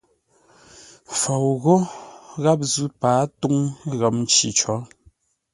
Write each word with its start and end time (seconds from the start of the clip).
Fou 1.19 1.47
ghó 1.63 1.77
gháp 2.43 2.59
zʉ́ 2.73 2.87
pâa 3.01 3.21
túŋ 3.39 3.57
ghəm 3.97 4.15
nci 4.23 4.49
có. 4.59 4.75